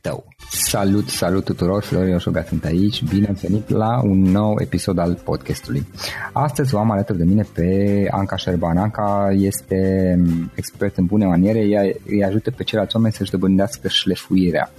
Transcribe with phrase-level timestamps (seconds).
[0.00, 0.24] tău.
[0.50, 5.20] Salut, salut tuturor, Florin Oșoga sunt aici, bine ați venit la un nou episod al
[5.24, 5.86] podcastului.
[6.32, 8.76] Astăzi o am alături de mine pe Anca Șerban.
[8.76, 9.78] Anca este
[10.54, 14.70] expert în bune maniere, ea îi ajută pe ceilalți oameni să-și dobândească șlefuirea.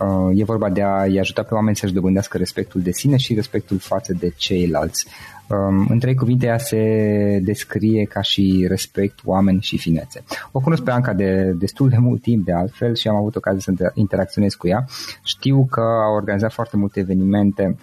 [0.00, 3.78] Uh, e vorba de a-i ajuta pe oameni să-și dobândească respectul de sine și respectul
[3.78, 5.06] față de ceilalți.
[5.52, 10.24] Um, în trei cuvinte ea se descrie ca și respect, oameni și finețe.
[10.52, 13.60] O cunosc pe Anca de destul de mult timp de altfel și am avut ocazia
[13.60, 14.84] să interacționez cu ea.
[15.22, 17.76] Știu că a organizat foarte multe evenimente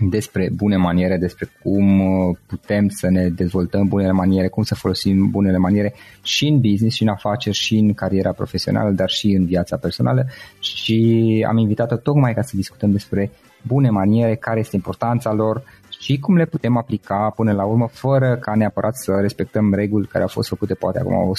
[0.00, 5.30] despre bune maniere, despre cum uh, putem să ne dezvoltăm bunele maniere, cum să folosim
[5.30, 9.44] bunele maniere și în business, și în afaceri, și în cariera profesională, dar și în
[9.44, 10.26] viața personală
[10.58, 13.30] și am invitat-o tocmai ca să discutăm despre
[13.62, 15.62] bune maniere, care este importanța lor,
[16.06, 20.22] și cum le putem aplica până la urmă fără ca neapărat să respectăm reguli care
[20.22, 21.32] au fost făcute poate acum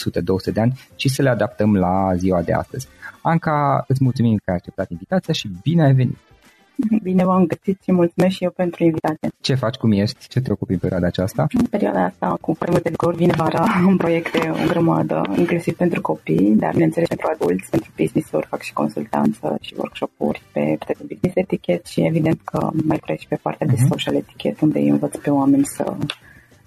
[0.49, 2.87] 100-200 de ani, ci să le adaptăm la ziua de astăzi.
[3.21, 6.26] Anca, îți mulțumim că ai acceptat invitația și bine ai venit!
[7.03, 9.29] Bine v-am găsit și mulțumesc și eu pentru invitație.
[9.41, 11.47] Ce faci, cum ești, ce te ocupi în perioada aceasta?
[11.57, 16.01] În perioada asta, cu foarte multe lucruri, vine vara, în proiecte, o grămadă, inclusiv pentru
[16.01, 21.35] copii, dar bineînțeles pentru adulți, pentru business-uri, fac și consultanță și workshop-uri pe, pe business
[21.35, 23.69] etiquette și evident că mai lucrez și pe partea uh-huh.
[23.69, 23.87] de mhm.
[23.87, 25.95] social etiquette, unde îi învăț pe oameni să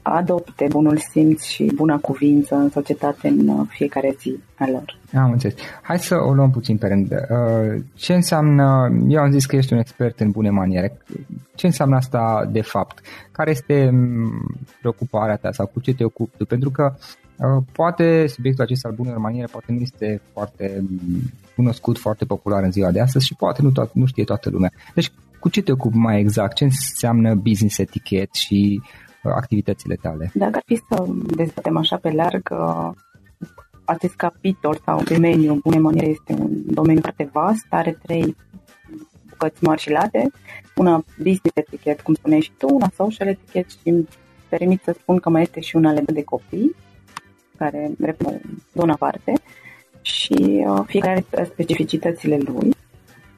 [0.02, 4.98] adopte bunul simț și buna cuvință în societate în uh, fiecare zi a lor.
[5.14, 5.54] Am înțeles.
[5.82, 7.12] Hai să o luăm puțin pe rând.
[7.12, 10.96] Uh, ce înseamnă, eu am zis că ești un expert în bune maniere,
[11.54, 13.00] ce înseamnă asta de fapt?
[13.32, 16.44] Care este mm, preocuparea ta sau cu ce te ocupi tu?
[16.44, 16.94] Pentru că
[17.36, 21.20] uh, poate subiectul acesta al bunelor maniere poate nu este foarte mm,
[21.54, 24.70] cunoscut, foarte popular în ziua de astăzi și poate nu, to- nu știe toată lumea.
[24.94, 26.54] Deci cu ce te ocupi mai exact?
[26.54, 28.82] Ce înseamnă business etiquette și
[29.22, 30.30] activitățile tale?
[30.34, 31.04] Dacă ar fi să
[31.36, 32.90] dezbatem așa pe larg, uh,
[33.84, 38.36] acest capitol sau domeniu bune maniere este un domeniu foarte vast, are trei
[39.28, 40.30] bucăți mari și late,
[40.76, 44.08] una business etiquette, cum spuneai și tu, una social etiquette și îmi
[44.48, 46.74] permit să spun că mai este și una legată de copii,
[47.56, 49.32] care reprezintă zona aparte
[50.00, 52.74] și uh, fiecare are specificitățile lui.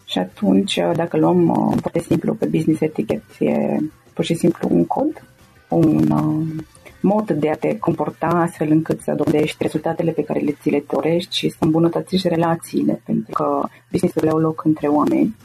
[0.05, 3.79] Și atunci, uh, dacă luăm uh, foarte simplu pe business etiquette, e
[4.15, 5.25] pur și simplu un cod
[5.75, 6.65] un uh,
[7.01, 10.85] mod de a te comporta astfel încât să dovedești rezultatele pe care le ți le
[10.91, 15.37] dorești și să îmbunătățești relațiile, pentru că business-urile au loc între oameni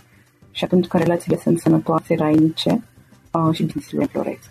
[0.52, 2.84] și atunci când relațiile sunt sănătoase, rainice
[3.32, 4.50] uh, și business-urile floresc.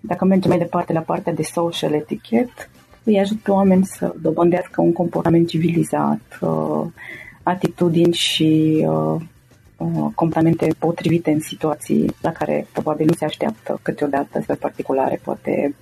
[0.00, 2.68] Dacă mergem mai departe la partea de social etiquette,
[3.04, 6.86] îi ajută oameni să dobândească un comportament civilizat, uh,
[7.42, 9.22] atitudini și uh,
[9.76, 15.74] Uh, comportamente potrivite în situații la care probabil nu se așteaptă câteodată spre particulare, poate,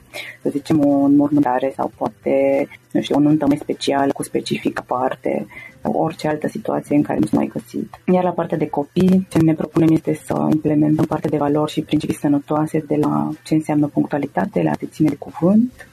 [0.42, 5.46] să zicem, o înmormântare sau poate, nu știu, o nuntă mai specială cu specific aparte
[5.82, 8.00] sau orice altă situație în care nu s mai găsit.
[8.12, 11.82] Iar la partea de copii, ce ne propunem este să implementăm partea de valori și
[11.82, 15.88] principii sănătoase de la ce înseamnă punctualitate, la a ține de cuvânt,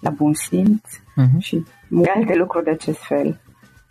[0.00, 1.38] la bun simț uh-huh.
[1.38, 3.40] și multe alte lucruri de acest fel.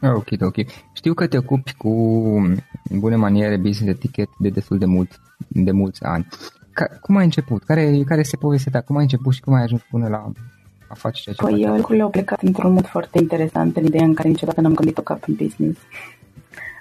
[0.02, 0.56] Ok, ok.
[0.94, 1.90] Știu că te ocupi cu
[2.90, 6.28] bune maniere, business etiquette de destul de mult, de mulți ani.
[6.74, 7.64] Ca, cum ai început?
[7.64, 8.82] Care, care este povestea ta?
[8.82, 10.32] Cum ai început și cum ai ajuns până la
[10.88, 14.14] a face ceea ce Păi lucrurile au plecat într-un mod foarte interesant în ideea în
[14.14, 15.80] care niciodată n-am gândit-o ca în business.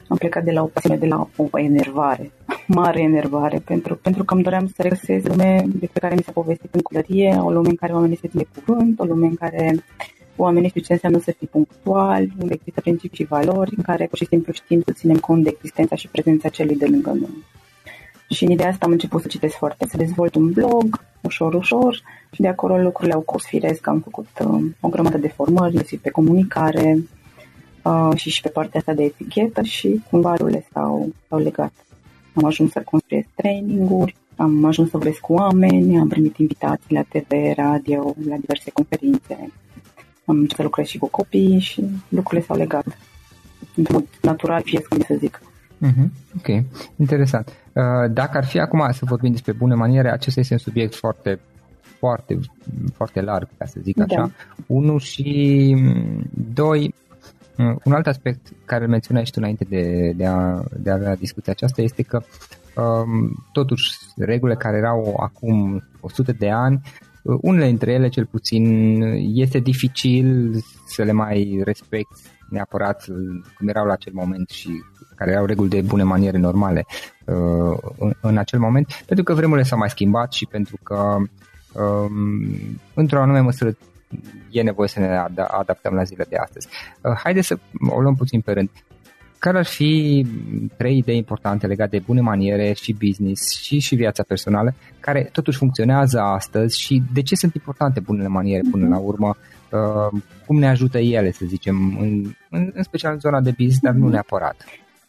[0.08, 2.30] Am plecat de la o pasiune, de la o enervare,
[2.66, 6.74] mare enervare, pentru, pentru că îmi doream să regăsesc lume despre care mi s-a povestit
[6.74, 9.84] în copilărie, o lume în care oamenii se țin de cuvânt, o lume în care
[10.36, 14.18] oamenii știu ce înseamnă să fii punctual, unde există principii și valori, în care pur
[14.18, 17.44] și simplu știm să ținem cont de existența și prezența celui de lângă noi.
[18.28, 22.02] Și în ideea asta am început să citesc foarte, să dezvolt un blog, ușor, ușor,
[22.30, 26.00] și de acolo lucrurile au curs firesc, am făcut uh, o grămadă de formări, inclusiv
[26.00, 26.98] pe comunicare
[27.82, 31.72] uh, și și pe partea asta de etichetă și cumva lucrurile s-au, s-au legat.
[32.34, 37.02] Am ajuns să construiesc training-uri, am ajuns să vorbesc cu oameni, am primit invitații la
[37.02, 39.52] TV, radio, la diverse conferințe,
[40.26, 42.84] am început să lucrez și cu copii și lucrurile s-au legat.
[43.75, 45.40] Într-un mod natural, fie cum să zic.
[45.87, 46.08] Uh-huh.
[46.37, 46.64] Ok,
[46.96, 47.49] interesant.
[47.49, 51.40] Uh, dacă ar fi acum să vorbim despre bune maniere, acesta este un subiect foarte
[51.99, 52.38] foarte,
[52.94, 54.20] foarte larg, ca să zic așa.
[54.20, 54.31] Da.
[54.67, 55.76] Unu și
[56.55, 56.94] doi,
[57.56, 60.94] uh, un alt aspect care îl menționai și tu înainte de, de, a, de a
[60.94, 62.22] avea discuția aceasta este că
[62.82, 66.81] um, totuși regulile care erau acum 100 de ani
[67.40, 69.00] unele dintre ele, cel puțin,
[69.34, 70.52] este dificil
[70.87, 72.08] să le mai respect
[72.49, 73.05] neapărat
[73.58, 74.69] cum erau la acel moment și
[75.14, 76.87] care erau reguli de bune maniere normale
[77.25, 81.17] uh, în, în acel moment, pentru că vremurile s-au mai schimbat și pentru că
[81.73, 83.77] um, într-o anume măsură
[84.50, 86.69] e nevoie să ne adaptăm la zilele de astăzi.
[87.03, 87.58] Uh, haideți să
[87.89, 88.70] o luăm puțin pe rând
[89.38, 90.26] care ar fi
[90.76, 95.58] trei idei importante legate de bune maniere și business și, și viața personală, care totuși
[95.58, 99.36] funcționează astăzi și de ce sunt importante bunele maniere până la urmă,
[99.72, 103.81] uh, cum ne ajută ele, să zicem, în, în, în special în zona de business,
[103.81, 104.64] dar nu neapărat.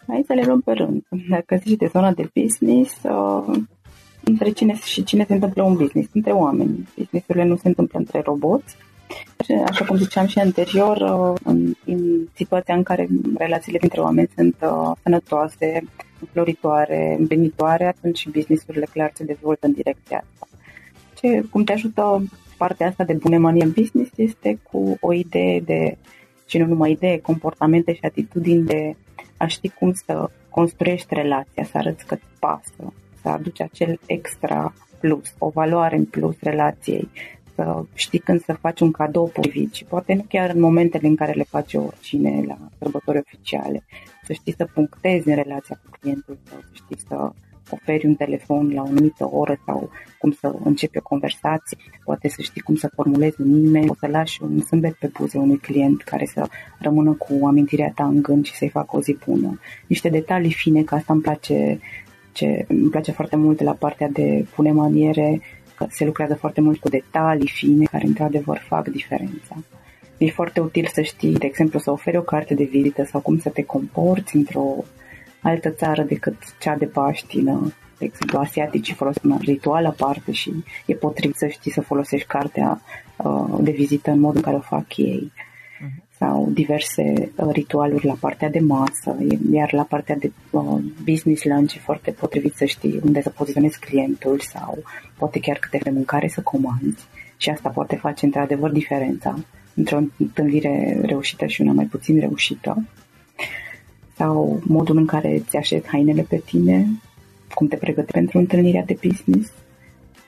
[0.07, 1.03] Hai să le luăm pe rând.
[1.29, 3.57] Dacă zici de zona de business, uh,
[4.23, 6.87] între cine și cine se întâmplă un business, între oameni.
[6.95, 8.77] Businessurile nu se întâmplă între roboți,
[9.65, 14.55] Așa cum ziceam și anterior, uh, în, în situația în care relațiile dintre oameni sunt
[14.61, 15.83] uh, sănătoase,
[16.31, 20.47] floritoare, împlinitoare, atunci businessurile clar se dezvoltă în direcția asta.
[21.13, 22.23] Ce, cum te ajută
[22.57, 25.97] partea asta de bune manie în business este cu o idee de,
[26.45, 28.95] și nu numai idee, comportamente și atitudini de
[29.37, 34.73] a ști cum să construiești relația, să arăți că îți pasă, să aduci acel extra
[34.99, 37.09] plus, o valoare în plus relației,
[37.57, 41.15] să știi când să faci un cadou potrivit și poate nu chiar în momentele în
[41.15, 43.83] care le face oricine la sărbători oficiale,
[44.23, 47.31] să știi să punctezi în relația cu clientul tău, să știi să
[47.69, 52.41] oferi un telefon la o anumită oră sau cum să începi o conversație, poate să
[52.41, 56.25] știi cum să formulezi un e-mail, să lași un zâmbet pe buze unui client care
[56.25, 56.47] să
[56.79, 59.59] rămână cu amintirea ta în gând și să-i facă o zi bună.
[59.87, 61.79] Niște detalii fine, că asta îmi place,
[62.31, 66.79] ce, îmi place foarte mult la partea de pune maniere, că se lucrează foarte mult
[66.79, 69.55] cu detalii fine care într-adevăr fac diferența.
[70.17, 73.39] E foarte util să știi, de exemplu, să oferi o carte de vizită sau cum
[73.39, 74.83] să te comporți într-o
[75.41, 77.73] altă țară decât cea de Paștină.
[77.97, 80.53] De exemplu, asiaticii folosesc un ritual aparte și
[80.85, 82.81] e potrivit să știi să folosești cartea
[83.17, 85.31] uh, de vizită în modul în care o fac ei.
[86.17, 86.27] Uh-huh.
[86.27, 89.17] Sau diverse uh, ritualuri la partea de masă,
[89.51, 93.79] iar la partea de uh, business lunch e foarte potrivit să știi unde să poziționezi
[93.79, 94.77] clientul sau
[95.17, 97.07] poate chiar câte de mâncare să comanzi.
[97.37, 99.39] Și asta poate face într-adevăr diferența
[99.73, 102.85] într-o întâlnire reușită și una mai puțin reușită
[104.17, 106.87] sau modul în care ți așezi hainele pe tine,
[107.53, 109.51] cum te pregătești pentru întâlnirea de business,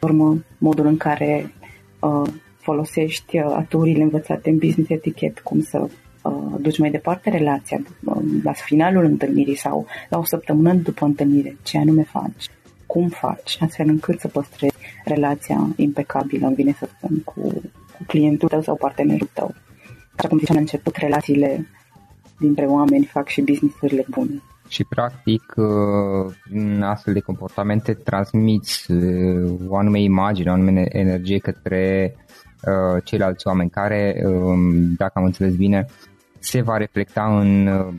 [0.01, 1.53] urmă modul în care
[1.99, 2.29] uh,
[2.69, 8.21] folosești uh, aturile învățate în business etiquette, cum să uh, duci mai departe relația uh,
[8.43, 12.45] la finalul întâlnirii sau la o săptămână după întâlnire, ce anume faci,
[12.85, 17.41] cum faci, astfel încât să păstrezi relația impecabilă, îmi vine să spun, cu,
[17.95, 19.53] cu clientul tău sau partenerul tău.
[20.15, 21.67] Așa cum ziceam început, relațiile
[22.39, 24.41] dintre oameni fac și businessurile bune.
[24.67, 25.53] Și practic
[26.51, 32.15] în astfel de comportamente transmiți uh, o anume imagine, o anume energie către
[32.61, 35.85] uh, ceilalți oameni care, um, dacă am înțeles bine,
[36.39, 37.93] se va reflecta în uh,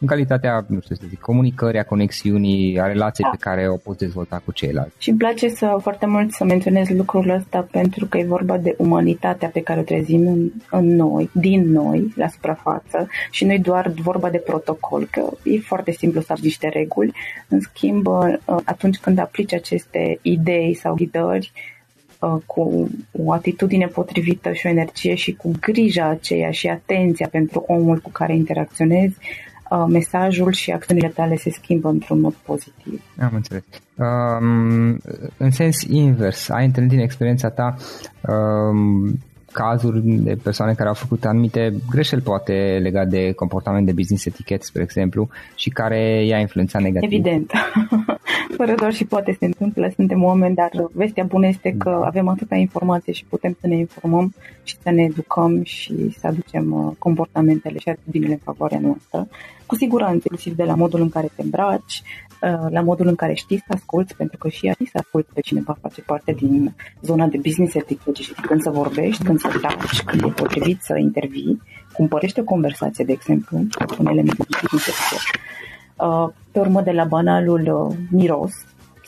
[0.00, 3.36] în calitatea, nu știu să zic, comunicării, a conexiunii, a relației da.
[3.36, 4.94] pe care o poți dezvolta cu ceilalți.
[4.98, 8.74] Și îmi place să, foarte mult să menționez lucrul ăsta pentru că e vorba de
[8.78, 13.58] umanitatea pe care o trezim în, în noi, din noi, la suprafață și nu e
[13.58, 17.12] doar vorba de protocol, că e foarte simplu să ai niște reguli.
[17.48, 18.06] În schimb,
[18.64, 21.52] atunci când aplici aceste idei sau ghidări,
[22.46, 27.98] cu o atitudine potrivită și o energie și cu grija aceea și atenția pentru omul
[27.98, 29.16] cu care interacționezi,
[29.70, 33.02] Uh, mesajul și acțiunile tale se schimbă într-un mod pozitiv.
[33.20, 33.62] Am înțeles.
[33.94, 35.00] Um,
[35.36, 37.74] în sens invers, ai întâlnit din experiența ta
[38.28, 39.18] um,
[39.52, 44.64] cazuri de persoane care au făcut anumite greșeli poate legat de comportament de business etiquette,
[44.64, 47.12] spre exemplu, și care i-a influențat negativ.
[47.12, 47.52] Evident.
[48.56, 52.06] Fără doar și poate se întâmplă, suntem oameni, dar vestea bună este că da.
[52.06, 56.72] avem atâta informație și putem să ne informăm și să ne educăm și să aducem
[56.72, 59.28] uh, comportamentele și atitudinile în favoarea noastră.
[59.66, 62.29] Cu siguranță, inclusiv de la modul în care te îmbraci, Uh,
[62.70, 65.76] la modul în care știi să asculți, pentru că și știi să asculți pe cineva
[65.80, 70.22] face parte din zona de business etiquette și când să vorbești, când să taci, când
[70.22, 73.58] e potrivit să intervii, cumpărește o conversație, de exemplu,
[73.98, 75.38] un element de business etiquette.
[75.96, 78.52] Uh, pe urmă de la banalul uh, miros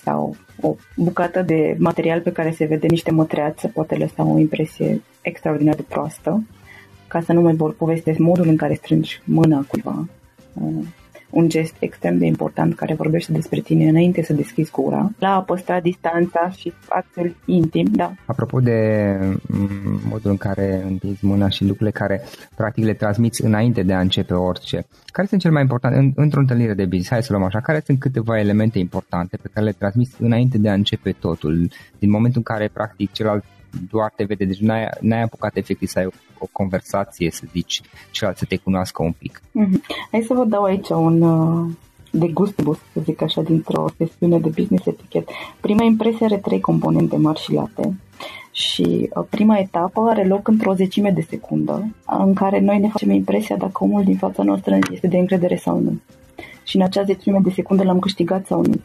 [0.04, 5.02] sau o bucată de material pe care se vede niște mătreați poate lăsa o impresie
[5.20, 6.42] extraordinar de proastă,
[7.06, 10.06] ca să nu mai povestesc modul în care strângi mâna cuiva,
[11.32, 15.42] un gest extrem de important care vorbește despre tine înainte să deschizi gura, la a
[15.42, 18.12] păstra distanța și spațiul intim, da.
[18.26, 22.22] Apropo de mm, modul în care întinzi mâna și lucrurile care
[22.56, 26.40] practic le transmiți înainte de a începe orice, care sunt cele mai importante în, într-o
[26.40, 27.10] întâlnire de business?
[27.10, 30.68] Hai să luăm așa, care sunt câteva elemente importante pe care le transmiți înainte de
[30.68, 33.44] a începe totul, din momentul în care practic celălalt
[33.90, 37.80] doar te vede, deci n-ai, n-ai apucat efectiv să ai o, o conversație, să zici
[38.10, 39.40] celălalt să te cunoască un pic.
[39.40, 39.80] Mm-hmm.
[40.10, 41.70] Hai să vă dau aici un uh,
[42.10, 45.32] de gustibus, să zic așa, dintr-o sesiune de business etiquette.
[45.60, 47.94] Prima impresie are trei componente mari și late
[48.52, 53.10] și uh, prima etapă are loc într-o zecime de secundă, în care noi ne facem
[53.10, 56.00] impresia dacă omul din fața noastră este de încredere sau nu.
[56.64, 58.80] Și în acea zecime de secundă l-am câștigat sau nu.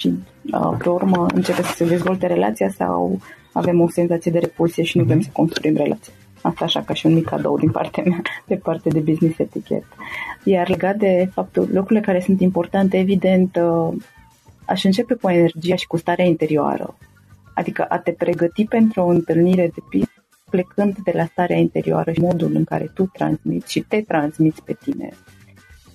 [0.00, 0.12] Și
[0.52, 3.20] uh, pe urmă începe să se dezvolte relația sau
[3.52, 5.26] avem o senzație de repulsie și nu vrem mhm.
[5.26, 6.12] să construim relații.
[6.42, 9.94] Asta așa ca și un mic cadou din partea mea, pe parte de business etiquette.
[10.44, 13.94] Iar legat de faptul, lucrurile care sunt importante, evident, uh,
[14.64, 16.96] aș începe cu energia și cu starea interioară.
[17.54, 20.18] Adică a te pregăti pentru o întâlnire de business
[20.50, 24.76] plecând de la starea interioară și modul în care tu transmiți și te transmiți pe
[24.80, 25.10] tine.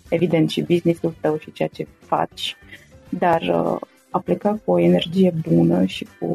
[0.09, 2.55] Evident și businessul tău și ceea ce faci,
[3.09, 3.79] dar uh,
[4.15, 6.29] a pleca cu o energie bună și cu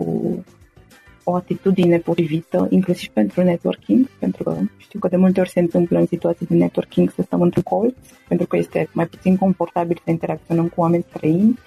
[1.25, 5.99] o atitudine potrivită, inclusiv pentru networking, pentru că știu că de multe ori se întâmplă
[5.99, 7.95] în situații de networking să stăm într-un colț,
[8.29, 11.59] pentru că este mai puțin confortabil să interacționăm cu oameni străini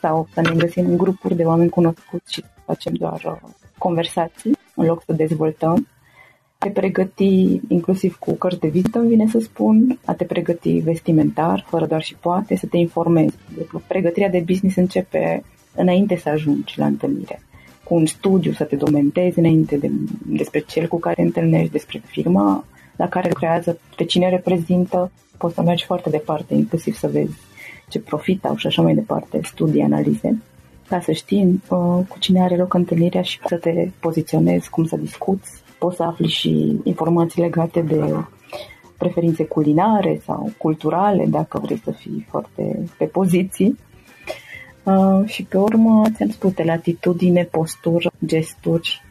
[0.00, 4.56] sau să ne găsim în grupuri de oameni cunoscuți și să facem doar uh, conversații
[4.74, 5.88] în loc să dezvoltăm.
[6.58, 10.78] A te pregăti inclusiv cu cărți de vizită, îmi vine să spun, a te pregăti
[10.78, 13.36] vestimentar, fără doar și poate, să te informezi.
[13.86, 15.42] Pregătirea de business începe
[15.76, 17.40] înainte să ajungi la întâlnire
[17.88, 19.90] cu un studiu să te documentezi înainte de,
[20.26, 22.64] despre cel cu care întâlnești, despre firma
[22.96, 27.36] la care lucrează, pe cine reprezintă, poți să mergi foarte departe, inclusiv să vezi
[27.88, 30.42] ce profit au și așa mai departe, studii, analize,
[30.88, 34.96] ca să știi uh, cu cine are loc întâlnirea și să te poziționezi, cum să
[34.96, 35.62] discuți.
[35.78, 38.14] Poți să afli și informații legate de
[38.98, 43.78] preferințe culinare sau culturale, dacă vrei să fii foarte pe poziții.
[44.86, 49.04] Uh, și pe urmă, ți-am spus, de la atitudine, postură, gesturi,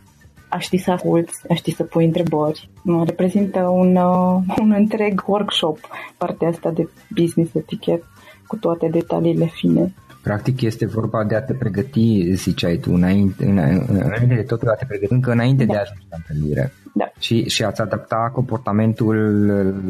[0.50, 2.70] a ști să asculți, a ști să pui întrebări.
[3.05, 5.79] Reprezintă un, uh, un întreg workshop,
[6.17, 8.03] partea asta de business etichet,
[8.48, 9.94] cu toate detaliile fine.
[10.24, 14.86] Practic este vorba de a te pregăti, ziceai tu, înainte, înainte de totul a te
[14.86, 15.72] pregăti încă înainte da.
[15.72, 16.74] de a ajunge la întâlnire.
[16.94, 17.12] Da.
[17.20, 19.15] Și, și ați adapta comportamentul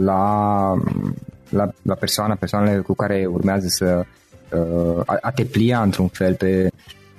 [0.04, 0.74] la,
[1.50, 4.06] la, la persoana, persoanele cu care urmează să uh,
[5.06, 6.70] a, a te plia într-un fel pe,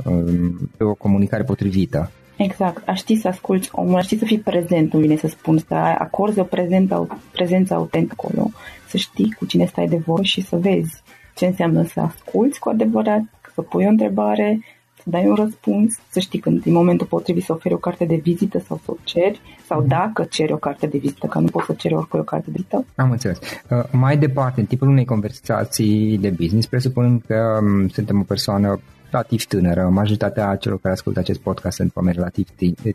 [0.05, 2.11] um, pe o comunicare potrivită.
[2.37, 2.89] Exact.
[2.89, 5.75] Aș ști să asculți omul, aș ști să fii prezent, nu vine să spun, să
[5.75, 8.51] acorzi o prezență, prezență autentică acolo,
[8.89, 11.03] să știi cu cine stai de vorbă și să vezi
[11.35, 13.23] ce înseamnă să asculți cu adevărat,
[13.55, 14.76] să pui o întrebare, să
[15.09, 18.59] dai un răspuns, să știi când în momentul potrivit să oferi o carte de vizită
[18.59, 19.89] sau să o ceri, sau mhm.
[19.89, 22.53] dacă ceri o carte de vizită, că nu poți să ceri oricui o carte de
[22.55, 22.85] vizită.
[22.97, 23.39] Am înțeles.
[23.71, 28.81] Uh, mai departe, în tipul unei conversații de business, presupunând că um, suntem o persoană
[29.11, 32.49] relativ tânără, majoritatea celor care ascultă acest podcast sunt oameni relativ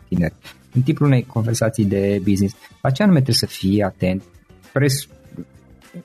[0.08, 0.34] tineri.
[0.74, 4.22] În tipul unei conversații de business, la ce anume trebuie să fii atent?
[4.72, 5.08] Pres-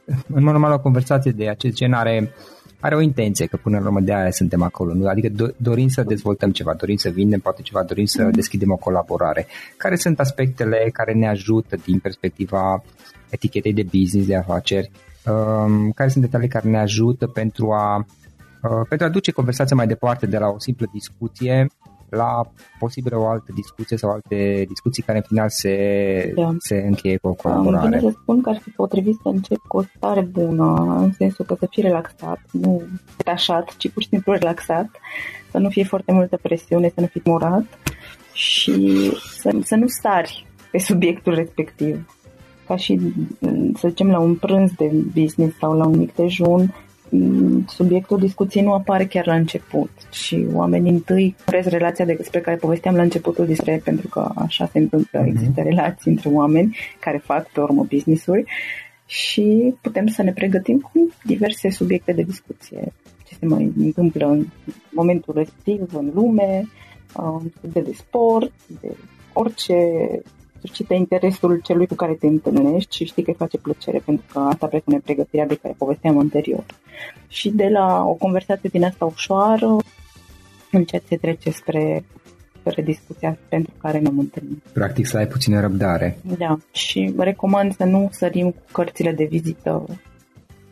[0.05, 2.31] în mod normal o conversație de acest gen are,
[2.79, 4.93] are o intenție, că până la urmă de aia suntem acolo.
[4.93, 5.07] Nu?
[5.07, 8.31] Adică do, dorim să dezvoltăm ceva, dorim să vindem poate ceva, dorim să mm.
[8.31, 9.47] deschidem o colaborare.
[9.77, 12.83] Care sunt aspectele care ne ajută din perspectiva
[13.29, 14.91] etichetei de business, de afaceri?
[15.25, 18.05] Um, care sunt detalii care ne ajută pentru a,
[18.61, 21.67] uh, pentru a duce conversația mai departe de la o simplă discuție
[22.09, 26.55] la posibil o altă discuție sau alte discuții care în final se, da.
[26.59, 27.97] se încheie cu o colaborare.
[27.97, 31.45] Îmi să spun că ar fi potrivit să încep cu o stare bună, în sensul
[31.45, 32.81] că să fii relaxat, nu
[33.17, 34.89] detașat, ci pur și simplu relaxat,
[35.51, 37.65] să nu fie foarte multă presiune, să nu fii morat
[38.33, 42.15] și să, să nu sari pe subiectul respectiv.
[42.67, 42.99] Ca și,
[43.75, 46.73] să zicem, la un prânz de business sau la un mic dejun,
[47.67, 52.95] subiectul discuției nu apare chiar la început și oamenii întâi cresc relația despre care povesteam
[52.95, 55.27] la începutul despre pentru că așa se întâmplă, mm-hmm.
[55.27, 58.43] există relații între oameni care fac pe urmă business-uri
[59.05, 62.93] și putem să ne pregătim cu diverse subiecte de discuție
[63.27, 64.45] ce se mai întâmplă în
[64.91, 66.63] momentul respectiv în lume,
[67.61, 68.95] de sport, de
[69.33, 69.73] orice
[70.61, 74.39] suscită interesul celui cu care te întâlnești și știi că îi face plăcere, pentru că
[74.39, 76.65] asta presupune pregătirea de care povesteam anterior.
[77.27, 79.75] Și de la o conversație din asta ușoară,
[80.71, 82.03] încet se trece spre,
[82.59, 84.63] spre discuția pentru care ne-am întâlnit.
[84.73, 86.17] Practic să ai puțină răbdare.
[86.37, 89.85] Da, și recomand să nu sărim cu cărțile de vizită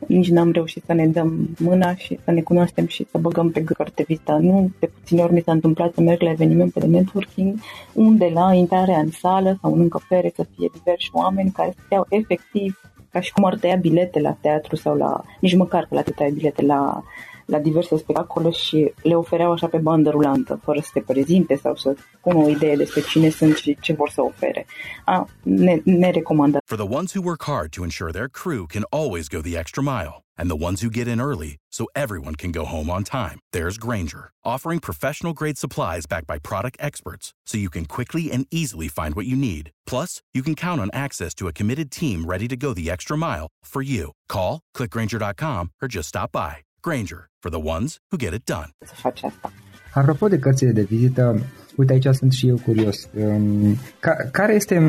[0.08, 3.63] nici n-am reușit să ne dăm mâna și să ne cunoaștem și să băgăm pe
[3.63, 4.38] carte vizita.
[4.38, 7.60] Nu de puține ori mi s-a întâmplat să merg la evenimente de networking
[7.94, 12.80] unde la intrarea în sală sau în încăpere să fie diversi oameni care stăteau efectiv
[13.12, 16.30] ca și cum ar tăia bilete la teatru sau la, nici măcar că la tăia
[16.30, 17.04] bilete la
[17.45, 21.75] la diverse spectacole și le ofereau așa pe bandă rulantă, fără să te prezinte sau
[21.75, 24.65] să pună o idee despre cine sunt și ce vor să ofere.
[25.05, 26.58] A, ne, ne recomandă.
[26.65, 29.81] For the ones who work hard to ensure their crew can always go the extra
[29.81, 33.39] mile and the ones who get in early so everyone can go home on time,
[33.53, 38.47] there's Granger, offering professional grade supplies backed by product experts so you can quickly and
[38.51, 39.71] easily find what you need.
[39.86, 43.17] Plus, you can count on access to a committed team ready to go the extra
[43.17, 44.12] mile for you.
[44.27, 46.64] Call, clickgranger.com or just stop by.
[46.88, 48.69] Granger, for the ones who get it done.
[48.80, 49.52] Să faci asta.
[49.93, 51.39] Apropo de cărțile de vizită,
[51.76, 53.10] uite aici sunt și eu curios.
[53.13, 54.80] Um, ca, care este,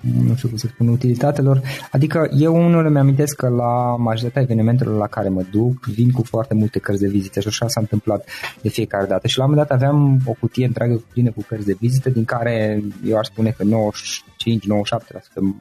[0.00, 1.60] nu știu cum să spun, utilitatea lor?
[1.90, 6.22] Adică eu unul îmi amintesc că la majoritatea evenimentelor la care mă duc vin cu
[6.22, 8.28] foarte multe cărți de vizită și așa s-a întâmplat
[8.62, 9.26] de fiecare dată.
[9.26, 12.24] Și la un moment dat aveam o cutie întreagă plină cu cărți de vizită din
[12.24, 13.68] care eu aș spune că 95-97%,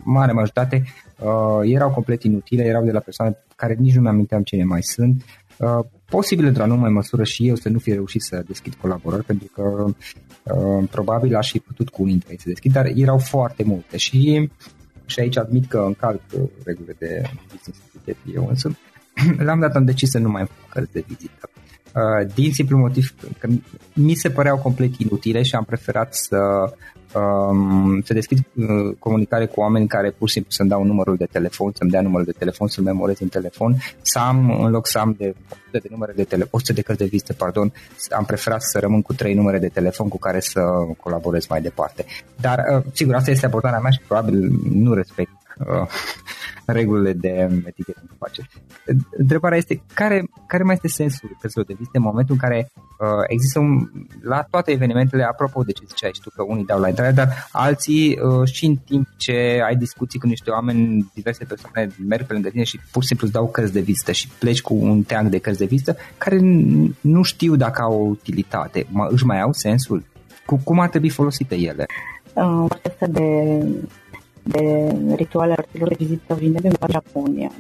[0.03, 0.84] mare majoritate,
[1.19, 5.23] uh, erau complet inutile, erau de la persoane care nici nu mi-aminteam cine mai sunt
[5.58, 9.48] Uh, posibil într-o anume măsură și eu să nu fi reușit să deschid colaborări pentru
[9.54, 9.86] că
[10.43, 14.50] uh, probabil aș fi putut cu unii să deschid, dar erau foarte multe și,
[15.06, 16.22] și aici admit că încalc
[16.63, 17.80] regulile de business
[18.34, 18.78] eu însă
[19.38, 21.50] la un dat am decis să nu mai fac cărți de vizită.
[22.34, 23.47] Din simplu motiv că
[23.93, 26.38] mi se păreau complet inutile și am preferat să
[27.13, 31.26] um, să deschid uh, comunicare cu oameni care pur și simplu să-mi dau numărul de
[31.32, 35.00] telefon, să-mi dea numărul de telefon, să-l memorez în telefon, să am, în loc să
[35.00, 37.73] am de 100 de numere de telefon, 100 de cărți de vizită, pardon,
[38.10, 40.62] am preferat să rămân cu trei numere de telefon cu care să
[41.00, 42.06] colaborez mai departe.
[42.41, 45.88] Dar, uh, sigur, asta este abordarea mea și probabil nu respect uh,
[46.65, 48.50] regulile de etichetă în afaceri.
[49.17, 53.08] Întrebarea este care, care mai este sensul cărților de vizită în momentul în care uh,
[53.28, 53.89] există un,
[54.22, 57.48] la toate evenimentele, apropo de ce ziceai și tu că unii dau la intrare, dar
[57.52, 62.34] alții uh, și în timp ce ai discuții cu niște oameni, diverse persoane merg pe
[62.34, 65.04] lângă tine și pur și simplu îți dau cărți de vizită și pleci cu un
[65.04, 66.39] teanc de cărți de vizită care
[67.02, 70.04] nu știu dacă au o utilitate, își mai au sensul?
[70.63, 71.86] Cum ar trebui folosite ele?
[72.34, 72.65] Uh,
[73.00, 73.60] de
[74.47, 77.51] de rituale artelor de vizită vine din Japonia.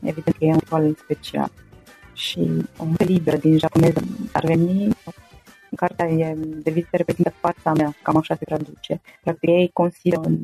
[0.00, 1.50] Evident că e un ritual special.
[2.12, 2.38] Și
[2.78, 4.00] un liber din japoneză
[4.32, 4.88] ar veni
[5.70, 9.00] în cartea e de vizită reprezintă fața mea, cam așa se traduce.
[9.22, 10.38] Practic ei consideră în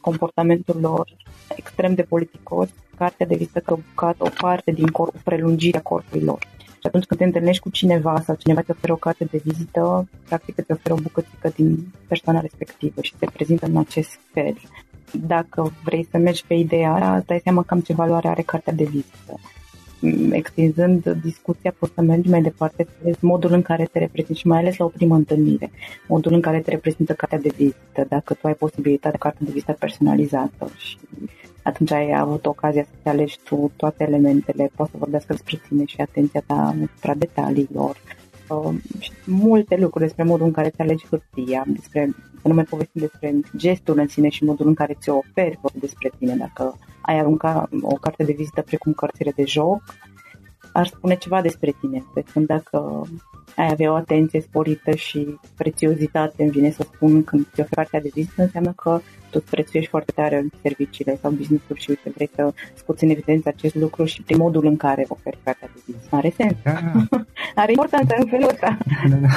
[0.00, 1.16] comportamentul lor
[1.56, 6.38] extrem de politicos cartea de vizită căcat o parte din corp, prelungirea corpului lor.
[6.58, 10.08] Și atunci când te întâlnești cu cineva sau cineva te oferă o carte de vizită,
[10.28, 14.54] practic te oferă o bucățică din persoana respectivă și te prezintă în acest fel
[15.26, 18.72] dacă vrei să mergi pe ideea aia, îți dai seama cam ce valoare are cartea
[18.72, 19.40] de vizită.
[20.00, 24.46] Mm, extinzând discuția, poți să mergi mai departe, să modul în care te reprezintă și
[24.46, 25.70] mai ales la o primă întâlnire,
[26.08, 29.72] modul în care te reprezintă cartea de vizită, dacă tu ai posibilitatea cartea de vizită
[29.72, 30.98] personalizată și
[31.62, 35.84] atunci ai avut ocazia să te alegi tu toate elementele, poți să vorbească despre tine
[35.84, 37.96] și atenția ta asupra detaliilor,
[38.54, 42.64] uh, și multe lucruri despre modul în care te alegi hârtia, despre să nu mai
[42.64, 46.36] povestim despre gestul în sine și modul în care ți-o oferi despre tine.
[46.36, 49.82] Dacă ai arunca o carte de vizită precum cărțile de joc,
[50.72, 52.04] ar spune ceva despre tine.
[52.14, 53.06] Pe când dacă
[53.56, 58.00] ai avea o atenție sporită și prețiozitate, îmi vine să spun când ți oferi cartea
[58.00, 62.30] de vizită, înseamnă că tu îți prețuiești foarte tare serviciile sau business-ul și uite, vrei
[62.34, 66.16] să scoți în evidență acest lucru și prin modul în care oferi cartea de vizită.
[66.16, 66.54] Are sens.
[66.62, 66.78] Da.
[67.62, 68.78] Are importanță în felul ăsta.
[69.10, 69.28] Da, da.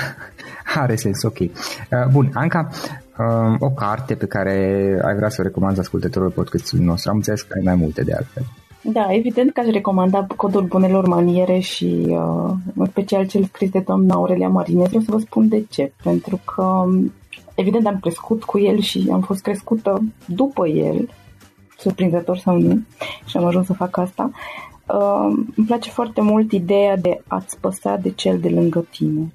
[0.81, 1.39] Are sens, ok.
[1.39, 1.49] Uh,
[2.11, 2.69] bun, Anca,
[3.17, 4.53] uh, o carte pe care
[5.03, 7.09] ai vrea să o recomanzi ascultătorul podcastului nostru.
[7.09, 8.43] Am înțeles că ai mai multe de altfel.
[8.91, 13.79] Da, evident că aș recomanda Codul Bunelor Maniere și uh, în special cel scris de
[13.79, 14.99] doamna Aurelia Marinescu.
[14.99, 15.91] să vă spun de ce.
[16.03, 16.85] Pentru că
[17.55, 21.09] evident am crescut cu el și am fost crescută după el,
[21.77, 22.79] surprinzător sau nu,
[23.25, 24.31] și am ajuns să fac asta.
[24.87, 29.33] Uh, îmi place foarte mult ideea de a-ți păsa de cel de lângă tine.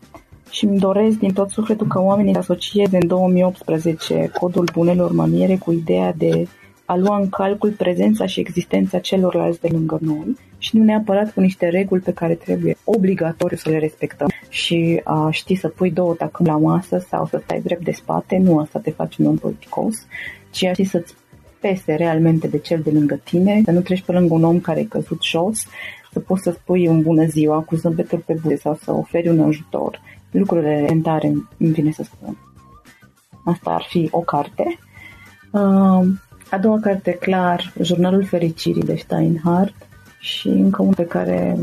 [0.51, 5.57] Și îmi doresc din tot sufletul ca oamenii să asocieze în 2018 codul bunelor maniere
[5.57, 6.47] cu ideea de
[6.93, 11.41] a lua în calcul prezența și existența celorlalți de lângă noi și nu neapărat cu
[11.41, 16.15] niște reguli pe care trebuie obligatoriu să le respectăm și a ști să pui două
[16.15, 19.37] tacâmi la masă sau să stai drept de spate, nu asta te face un om
[19.37, 20.07] politicos,
[20.51, 21.15] ci a ști să-ți
[21.61, 24.81] pese realmente de cel de lângă tine, să nu treci pe lângă un om care
[24.81, 25.67] e căzut jos,
[26.13, 29.41] să poți să spui un bună ziua cu zâmbetul pe buze sau să oferi un
[29.41, 30.01] ajutor.
[30.31, 31.27] Lucrurile elementare
[31.59, 32.37] îmi vine să spun.
[33.45, 34.79] Asta ar fi o carte.
[35.51, 36.07] Uh,
[36.53, 39.75] a doua carte, clar, Jurnalul Fericirii de Steinhardt
[40.19, 41.57] și încă unul pe care,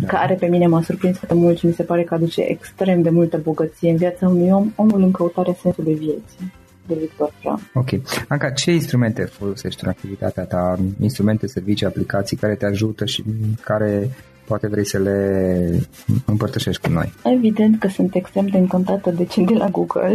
[0.00, 0.06] da.
[0.06, 3.10] care pe mine m-a surprins foarte mult și mi se pare că aduce extrem de
[3.10, 6.52] multă bogăție în viața unui om, omul în căutarea sensului vieții
[6.86, 7.60] de Victor Frank.
[7.74, 7.88] Ok.
[8.28, 10.78] Anca, ce instrumente folosești în activitatea ta?
[11.00, 13.24] Instrumente, servicii, aplicații care te ajută și
[13.60, 14.10] care
[14.44, 15.80] poate vrei să le
[16.24, 17.12] împărtășești cu noi?
[17.24, 20.14] Evident că sunt extrem de încântată de cei de la Google.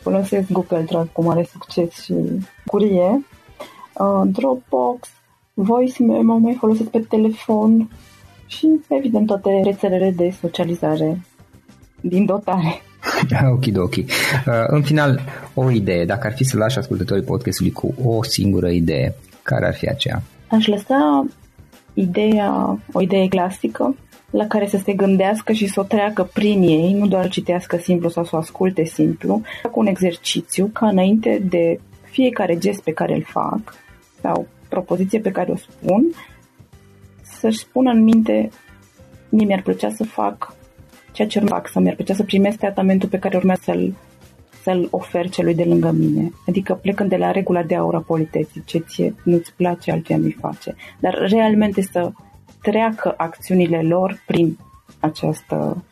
[0.00, 2.14] Folosesc Google Drive cu mare succes și
[2.66, 3.37] curie uh,
[4.26, 5.08] Dropbox,
[5.54, 7.90] Voice Memo, mai folosesc pe telefon
[8.46, 11.20] și, evident, toate rețelele de socializare
[12.00, 12.80] din dotare.
[13.50, 13.96] Ok, ok.
[13.96, 14.04] Uh,
[14.66, 15.20] în final,
[15.54, 16.04] o idee.
[16.04, 20.22] Dacă ar fi să lași ascultătorii podcastului cu o singură idee, care ar fi aceea?
[20.48, 21.26] Aș lăsa
[21.94, 23.96] ideea, o idee clasică
[24.30, 28.08] la care să se gândească și să o treacă prin ei, nu doar citească simplu
[28.08, 33.14] sau să o asculte simplu, cu un exercițiu ca înainte de fiecare gest pe care
[33.14, 33.60] îl fac,
[34.20, 36.06] sau propoziție pe care o spun,
[37.22, 38.50] să-și spună în minte,
[39.28, 40.56] mie mi-ar plăcea să fac
[41.12, 43.94] ceea ce fac, să mi-ar plăcea să primesc tratamentul pe care urmează să-l,
[44.62, 46.32] să-l ofer celui de lângă mine.
[46.46, 50.74] Adică plecând de la regula de aura politeții, ce ție nu-ți place, altuia nu-i face.
[51.00, 52.12] Dar realmente să
[52.62, 54.58] treacă acțiunile lor prin
[55.00, 55.84] această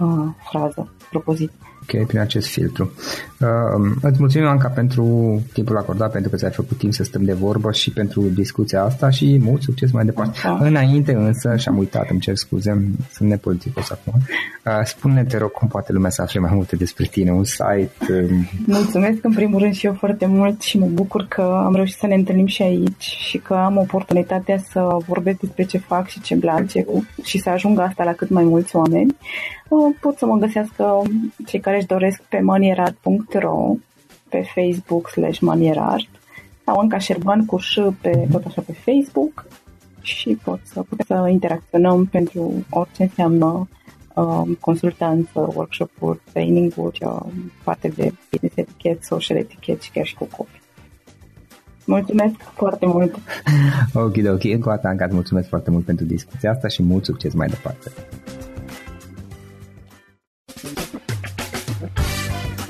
[0.00, 1.56] uh, frază, propoziție.
[1.94, 2.92] Ok, prin acest filtru.
[3.40, 7.32] Uh, îți mulțumim, Anca, pentru timpul acordat, pentru că ți-ai făcut timp să stăm de
[7.32, 10.38] vorbă și pentru discuția asta și mult succes mai departe.
[10.42, 10.58] Da.
[10.60, 14.20] Înainte însă, și-am uitat, îmi cer scuze, sunt nepoliticos acum.
[14.64, 17.90] Uh, spune te rog, cum poate lumea să afle mai multe despre tine, un site?
[18.10, 18.30] Uh...
[18.66, 22.06] Mulțumesc în primul rând și eu foarte mult și mă bucur că am reușit să
[22.06, 26.32] ne întâlnim și aici și că am oportunitatea să vorbesc despre ce fac și ce
[26.32, 26.84] îmi place
[27.22, 29.16] și să ajungă asta la cât mai mulți oameni.
[29.68, 31.02] Uh, pot să mă găsească
[31.46, 33.74] cei care își doresc pe manierart.ro
[34.28, 36.08] pe Facebook slash manierart
[36.64, 39.46] sau încă Șerban cu ș pe, tot așa pe Facebook
[40.00, 43.68] și pot să putem să interacționăm pentru orice înseamnă
[44.14, 47.20] uh, consultanță, workshop-uri, training-uri, uh,
[47.62, 50.60] parte de business etichet, social etichet și chiar și cu copii.
[51.84, 53.14] Mulțumesc foarte mult!
[53.94, 54.44] ok, ok.
[54.44, 57.90] Încă o dată, Anca, mulțumesc foarte mult pentru discuția asta și mult succes mai departe!